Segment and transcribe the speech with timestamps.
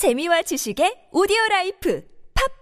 [0.00, 2.00] 재미와 지식의 오디오 라이프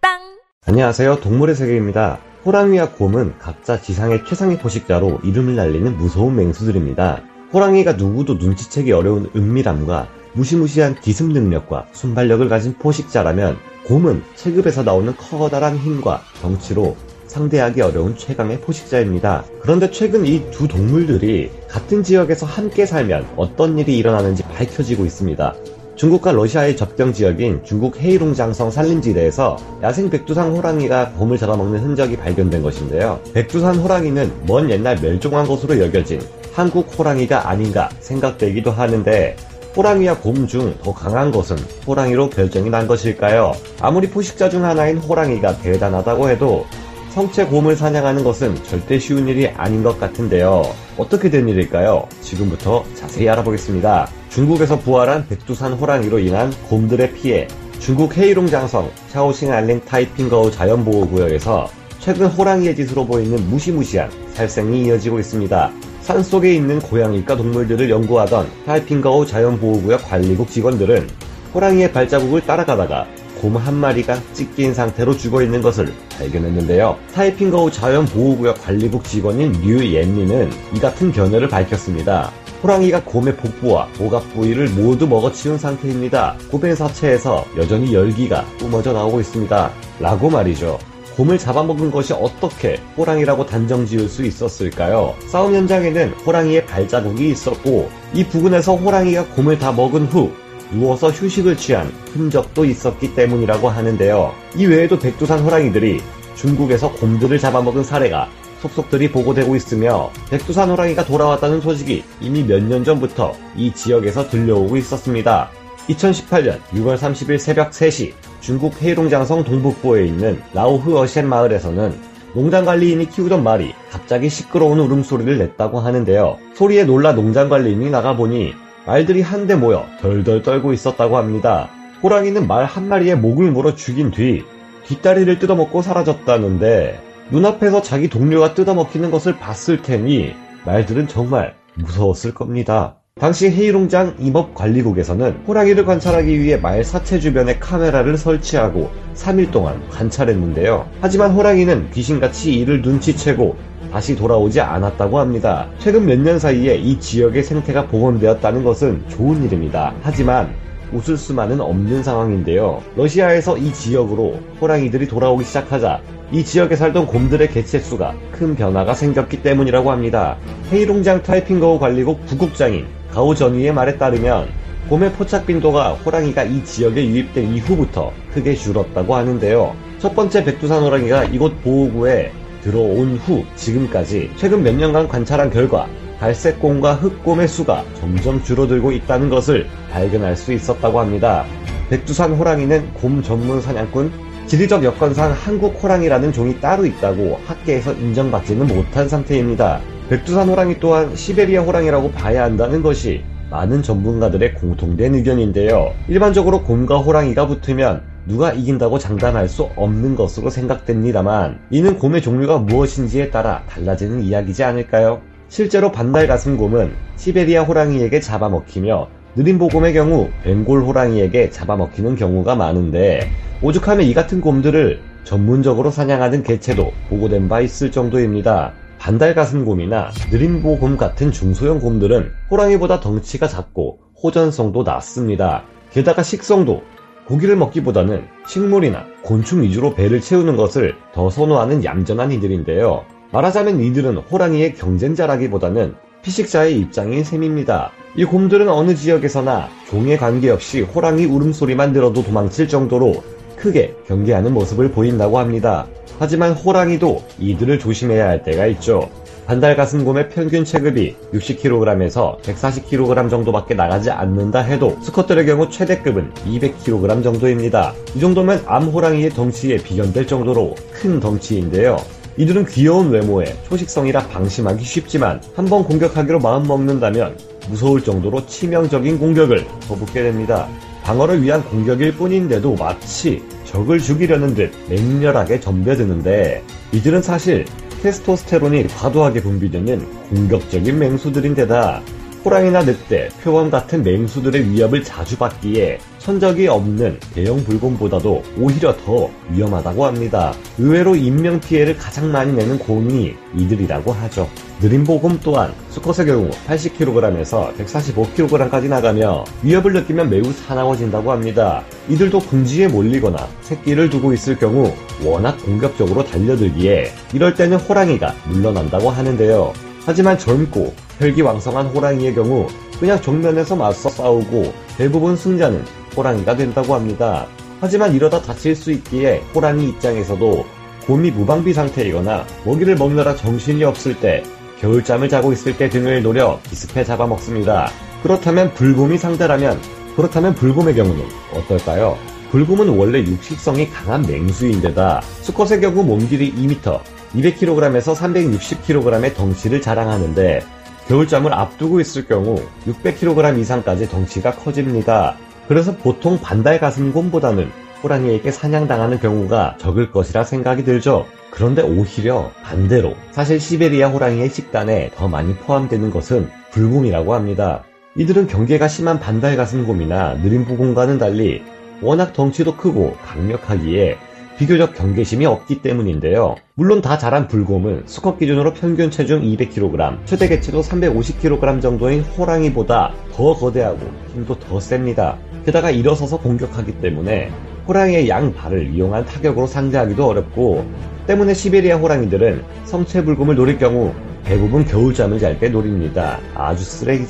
[0.00, 0.18] 팟빵
[0.66, 1.20] 안녕하세요.
[1.20, 2.18] 동물의 세계입니다.
[2.44, 7.22] 호랑이와 곰은 각자 지상의 최상의 포식자로 이름을 날리는 무서운 맹수들입니다.
[7.52, 15.76] 호랑이가 누구도 눈치채기 어려운 은밀함과 무시무시한 기습 능력과 순발력을 가진 포식자라면 곰은 체급에서 나오는 커다란
[15.78, 16.96] 힘과 덩치로
[17.28, 19.44] 상대하기 어려운 최강의 포식자입니다.
[19.60, 25.54] 그런데 최근 이 두 동물들이 같은 지역에서 함께 살면 어떤 일이 일어나는지 밝혀지고 있습니다.
[26.00, 33.20] 중국과 러시아의 접경 지역인 중국 헤이룽장성 산림지대에서 야생 백두산 호랑이가 곰을 잡아먹는 흔적이 발견된 것인데요.
[33.34, 36.22] 백두산 호랑이는 먼 옛날 멸종한 것으로 여겨진
[36.54, 39.36] 한국 호랑이가 아닌가 생각되기도 하는데
[39.76, 43.52] 호랑이와 곰 중 더 강한 것은 호랑이로 결정이 난 것일까요?
[43.82, 46.64] 아무리 포식자 중 하나인 호랑이가 대단하다고 해도
[47.10, 50.62] 성체 곰을 사냥하는 것은 절대 쉬운 일이 아닌 것 같은데요.
[50.96, 52.08] 어떻게 된 일일까요?
[52.22, 54.19] 지금부터 자세히 알아보겠습니다.
[54.30, 57.48] 중국에서 부활한 백두산 호랑이로 인한 곰들의 피해,
[57.80, 65.72] 중국 헤이룽 장성 샤오싱안링 타이핑거우 자연보호구역에서 최근 호랑이의 짓으로 보이는 무시무시한 살생이 이어지고 있습니다.
[66.02, 71.08] 산 속에 있는 고양이과 동물들을 연구하던 타이핑거우 자연보호구역 관리국 직원들은
[71.52, 73.06] 호랑이의 발자국을 따라가다가
[73.40, 76.96] 곰 한 마리가 찢긴 상태로 죽어 있는 것을 발견했는데요.
[77.14, 82.30] 타이핑거우 자연보호구역 관리국 직원인 류 옌리는 이 같은 견해를 밝혔습니다.
[82.62, 86.36] 호랑이가 곰의 복부와 오각 부위를 모두 먹어치운 상태입니다.
[86.50, 89.70] 곰의 사체에서 여전히 열기가 뿜어져 나오고 있습니다.
[89.98, 90.78] 라고 말이죠.
[91.16, 95.14] 곰을 잡아먹은 것이 어떻게 호랑이라고 단정 지을 수 있었을까요?
[95.26, 100.30] 싸움 현장에는 호랑이의 발자국이 있었고 이 부근에서 호랑이가 곰을 다 먹은 후
[100.70, 104.32] 누워서 휴식을 취한 흔적도 있었기 때문이라고 하는데요.
[104.56, 106.00] 이 외에도 백두산 호랑이들이
[106.36, 108.28] 중국에서 곰들을 잡아먹은 사례가
[108.60, 115.50] 속속들이 보고되고 있으며 백두산 호랑이가 돌아왔다는 소식이 이미 몇 년 전부터 이 지역에서 들려오고 있었습니다.
[115.88, 121.98] 2018년 6월 30일 새벽 3시 중국 헤이룽장성 동북부에 있는 라오흐어셴 마을에서는
[122.34, 126.38] 농장관리인이 키우던 말이 갑자기 시끄러운 울음소리를 냈다고 하는데요.
[126.54, 128.52] 소리에 놀라 농장관리인이 나가보니
[128.86, 131.70] 말들이 한데 모여 덜덜 떨고 있었다고 합니다.
[132.02, 134.44] 호랑이는 말 한 마리의 목을 물어 죽인 뒤
[134.86, 140.34] 뒷다리를 뜯어먹고 사라졌다는데 눈앞에서 자기 동료가 뜯어먹히는 것을 봤을 테니
[140.66, 142.96] 말들은 정말 무서웠을 겁니다.
[143.20, 150.88] 당시 헤이룽장 임업관리국에서는 호랑이를 관찰하기 위해 말 사체 주변에 카메라를 설치하고 3일 동안 관찰했는데요.
[151.00, 153.56] 하지만 호랑이는 귀신같이 이를 눈치채고
[153.92, 155.68] 다시 돌아오지 않았다고 합니다.
[155.78, 159.92] 최근 몇 년 사이에 이 지역의 생태가 복원되었다는 것은 좋은 일입니다.
[160.02, 160.50] 하지만
[160.92, 162.82] 웃을 수만은 없는 상황인데요.
[162.96, 166.00] 러시아에서 이 지역으로 호랑이들이 돌아오기 시작하자
[166.32, 170.36] 이 지역에 살던 곰들의 개체수가 큰 변화가 생겼기 때문이라고 합니다.
[170.72, 174.48] 헤이룽장 타이핑거우 관리국 부국장인 가오 전위의 말에 따르면
[174.88, 179.74] 곰의 포착 빈도가 호랑이가 이 지역에 유입된 이후부터 크게 줄었다고 하는데요.
[179.98, 185.88] 첫 번째 백두산 호랑이가 이곳 보호구에 들어온 후 지금까지 최근 몇 년간 관찰한 결과
[186.20, 191.46] 갈색곰과 흑곰의 수가 점점 줄어들고 있다는 것을 발견할 수 있었다고 합니다.
[191.88, 194.12] 백두산 호랑이는 곰 전문 사냥꾼,
[194.46, 199.80] 지리적 여건상 한국 호랑이라는 종이 따로 있다고 학계에서 인정받지는 못한 상태입니다.
[200.10, 205.92] 백두산 호랑이 또한 시베리아 호랑이라고 봐야 한다는 것이 많은 전문가들의 공통된 의견인데요.
[206.08, 213.30] 일반적으로 곰과 호랑이가 붙으면 누가 이긴다고 장담할 수 없는 것으로 생각됩니다만 이는 곰의 종류가 무엇인지에
[213.30, 215.20] 따라 달라지는 이야기지 않을까요?
[215.48, 223.30] 실제로 반달 가슴곰은 시베리아 호랑이에게 잡아먹히며 느림보곰의 경우 벵골 호랑이에게 잡아먹히는 경우가 많은데
[223.62, 228.72] 오죽하면 이 같은 곰들을 전문적으로 사냥하는 개체도 보고된 바 있을 정도입니다.
[228.98, 235.64] 반달가슴곰이나 느림보곰 같은 중소형 곰들은 호랑이보다 덩치가 작고 호전성도 낮습니다.
[235.90, 236.82] 게다가 식성도
[237.30, 243.04] 고기를 먹기보다는 식물이나 곤충 위주로 배를 채우는 것을 더 선호하는 얌전한 이들인데요.
[243.30, 247.92] 말하자면 이들은 호랑이의 경쟁자라기보다는 피식자의 입장인 셈입니다.
[248.16, 253.22] 이 곰들은 어느 지역에서나 종에 관계없이 호랑이 울음소리만 들어도 도망칠 정도로
[253.54, 255.86] 크게 경계하는 모습을 보인다고 합니다.
[256.18, 259.08] 하지만 호랑이도 이들을 조심해야 할 때가 있죠.
[259.50, 267.92] 반달가슴곰의 평균 체급이 60kg에서 140kg 정도밖에 나가지 않는다 해도 수컷들의 경우 최대급은 200kg 정도입니다.
[268.14, 271.96] 이 정도면 암호랑이의 덩치에 비견될 정도로 큰 덩치인데요.
[272.36, 277.36] 이들은 귀여운 외모에 초식성이라 방심하기 쉽지만 한번 공격하기로 마음먹는다면
[277.68, 280.68] 무서울 정도로 치명적인 공격을 퍼붓게 됩니다.
[281.02, 286.62] 방어를 위한 공격일 뿐인데도 마치 적을 죽이려는 듯 맹렬하게 덤벼드는데
[286.92, 287.64] 이들은 사실
[288.02, 292.02] 테스토스테론이 과도하게 분비되는 공격적인 맹수들인데다
[292.42, 300.06] 호랑이나 늑대, 표범 같은 맹수들의 위협을 자주 받기에 천적이 없는 대형 불곰보다도 오히려 더 위험하다고
[300.06, 300.54] 합니다.
[300.78, 304.48] 의외로 인명 피해를 가장 많이 내는 곰이 이들이라고 하죠.
[304.80, 311.84] 느린 보곰 또한 수컷의 경우 80kg에서 145kg까지 나가며 위협을 느끼면 매우 사나워진다고 합니다.
[312.08, 314.90] 이들도 궁지에 몰리거나 새끼를 두고 있을 경우
[315.22, 319.89] 워낙 공격적으로 달려들기에 이럴 때는 호랑이가 물러난다고 하는데요.
[320.06, 322.66] 하지만 젊고 혈기왕성한 호랑이의 경우
[322.98, 325.84] 그냥 정면에서 맞서 싸우고 대부분 승자는
[326.16, 327.46] 호랑이가 된다고 합니다.
[327.80, 330.66] 하지만 이러다 다칠 수 있기에 호랑이 입장에서도
[331.06, 334.42] 곰이 무방비 상태이거나 먹이를 먹느라 정신이 없을 때
[334.80, 337.90] 겨울잠을 자고 있을 때 등을 노려 기습해 잡아먹습니다.
[338.22, 339.80] 그렇다면 불곰이 상대라면
[340.16, 341.24] 그렇다면 불곰의 경우는
[341.54, 342.18] 어떨까요?
[342.50, 347.00] 불곰은 원래 육식성이 강한 맹수인데다 수컷의 경우 몸길이 2m,
[347.34, 350.62] 200kg에서 360kg의 덩치를 자랑하는데
[351.08, 352.56] 겨울잠을 앞두고 있을 경우
[352.86, 355.36] 600kg 이상까지 덩치가 커집니다.
[355.68, 357.70] 그래서 보통 반달 가슴곰보다는
[358.02, 361.26] 호랑이에게 사냥당하는 경우가 적을 것이라 생각이 들죠.
[361.50, 367.84] 그런데 오히려 반대로 사실 시베리아 호랑이의 식단에 더 많이 포함되는 것은 불곰이라고 합니다.
[368.16, 371.62] 이들은 경계가 심한 반달 가슴곰이나 느린 부곰과는 달리
[372.00, 374.18] 워낙 덩치도 크고 강력하기에
[374.60, 376.54] 비교적 경계심이 없기 때문인데요.
[376.74, 383.54] 물론 다 자란 불곰은 수컷 기준으로 평균 체중 200kg, 최대 개체도 350kg 정도인 호랑이보다 더
[383.54, 384.00] 거대하고
[384.34, 385.38] 힘도 더 셉니다.
[385.64, 387.50] 게다가 일어서서 공격하기 때문에
[387.88, 390.84] 호랑이의 양 발을 이용한 타격으로 상대하기도 어렵고
[391.26, 394.12] 때문에 시베리아 호랑이들은 성체 불곰을 노릴 경우
[394.44, 396.38] 대부분 겨울잠을 잘 때 노립니다.
[396.54, 397.24] 아주 쓰레기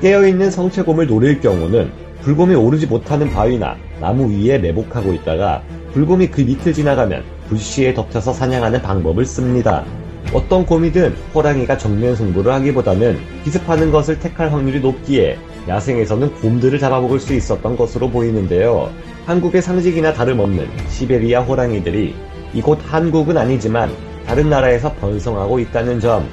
[0.00, 1.90] 깨어있는 성체곰을 노릴 경우는
[2.22, 5.62] 불곰이 오르지 못하는 바위나 나무 위에 매복하고 있다가
[5.92, 9.84] 불곰이 그 밑을 지나가면 불시에 덮쳐서 사냥하는 방법을 씁니다.
[10.32, 17.34] 어떤 곰이든 호랑이가 정면 승부를 하기보다는 기습하는 것을 택할 확률이 높기에 야생에서는 곰들을 잡아먹을 수
[17.34, 18.90] 있었던 것으로 보이는데요.
[19.24, 22.14] 한국의 상징이나 다름없는 시베리아 호랑이들이
[22.52, 23.90] 이곳 한국은 아니지만
[24.26, 26.28] 다른 나라에서 번성하고 있다는 점,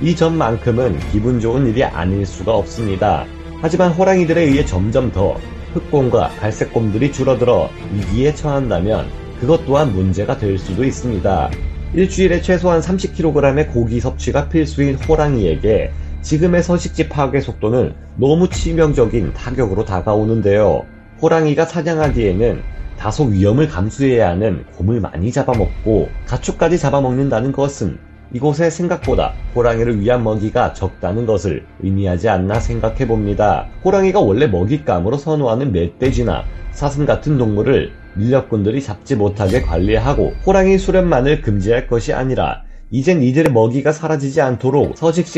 [0.00, 3.24] 이 점만큼은 기분 좋은 일이 아닐 수가 없습니다.
[3.60, 5.36] 하지만 호랑이들에 의해 점점 더
[5.72, 9.08] 흑곰과 갈색곰들이 줄어들어 위기에 처한다면
[9.40, 11.50] 그것 또한 문제가 될 수도 있습니다.
[11.94, 15.90] 일주일에 최소한 30kg의 고기 섭취가 필수인 호랑이에게
[16.22, 20.84] 지금의 서식지 파괴 속도는 너무 치명적인 타격으로 다가오는데요.
[21.22, 22.62] 호랑이가 사냥하기에는
[22.98, 27.98] 다소 위험을 감수해야 하는 곰을 많이 잡아먹고 가축까지 잡아먹는다는 것은
[28.32, 33.66] 이곳에 생각보다 호랑이를 위한 먹이가 적다는 것을 의미하지 않나 생각해 봅니다.
[33.84, 41.86] 호랑이가 원래 먹잇감으로 선호하는 멧돼지나 사슴 같은 동물을 밀렵꾼들이 잡지 못하게 관리하고 호랑이 수련만을 금지할
[41.86, 42.62] 것이 아니라
[42.92, 44.96] 이젠 이들의 먹이가 사라지지 않도록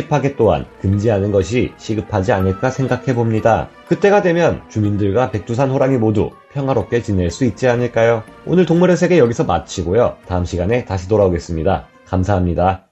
[0.09, 3.69] 파괴 또한 금지하는 것이 시급하지 않을까 생각해 봅니다.
[3.89, 8.23] 그때가 되면 주민들과 백두산 호랑이 모두 평화롭게 지낼 수 있지 않을까요?
[8.47, 10.17] 오늘 동물의 세계 여기서 마치고요.
[10.27, 11.92] 다음 시간에 다시 돌아오겠습니다.
[12.13, 12.92] 감사합니다.